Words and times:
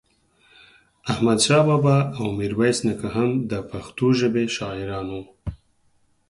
احمد 1.11 1.39
شاه 1.45 1.63
بابا 1.67 1.97
او 2.17 2.25
ميرويس 2.37 2.79
نيکه 2.85 3.07
هم 3.15 3.29
دا 3.51 3.59
پښتو 3.71 4.05
ژبې 4.19 4.43
شاعران 4.57 5.07
وو 5.13 5.21